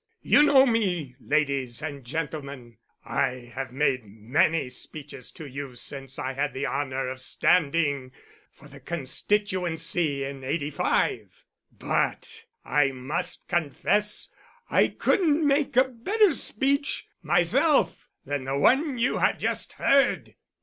You 0.23 0.41
know 0.41 0.65
me, 0.65 1.15
ladies 1.19 1.79
and 1.83 2.03
gentlemen, 2.03 2.77
I 3.05 3.51
have 3.53 3.71
made 3.71 4.03
many 4.03 4.67
speeches 4.71 5.29
to 5.33 5.45
you 5.45 5.75
since 5.75 6.17
I 6.17 6.33
had 6.33 6.55
the 6.55 6.65
honour 6.65 7.07
of 7.09 7.21
standing 7.21 8.11
for 8.51 8.67
the 8.67 8.79
constituency 8.79 10.23
in 10.23 10.43
'85, 10.43 11.45
but 11.77 12.45
I 12.65 12.89
must 12.91 13.47
confess 13.47 14.33
I 14.71 14.87
couldn't 14.87 15.45
make 15.45 15.77
a 15.77 15.83
better 15.83 16.33
speech 16.33 17.05
myself 17.21 18.09
than 18.25 18.45
the 18.45 18.57
one 18.57 18.97
you 18.97 19.19
have 19.19 19.37
just 19.37 19.73
heard." 19.73 20.33